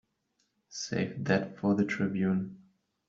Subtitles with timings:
[0.69, 2.57] Save that for the Tribune.